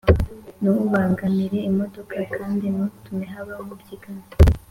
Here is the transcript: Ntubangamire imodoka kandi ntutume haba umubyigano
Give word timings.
Ntubangamire 0.61 1.57
imodoka 1.69 2.17
kandi 2.35 2.65
ntutume 2.73 3.25
haba 3.33 3.53
umubyigano 3.61 4.23